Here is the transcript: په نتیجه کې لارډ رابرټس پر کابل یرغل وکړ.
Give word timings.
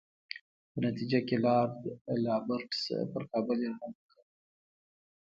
په 0.71 0.77
نتیجه 0.85 1.19
کې 1.27 1.35
لارډ 1.45 1.75
رابرټس 2.25 2.81
پر 3.11 3.23
کابل 3.31 3.57
یرغل 3.65 3.91
وکړ. 3.97 4.19